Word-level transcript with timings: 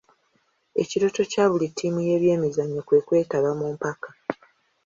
Ekirooto 0.81 1.21
kya 1.31 1.45
buli 1.51 1.67
ttiimu 1.69 1.99
y'ebyemizannyo 2.07 2.81
kwe 2.87 2.99
kwetaba 3.07 3.49
mu 3.59 3.67
mpaka. 3.75 4.09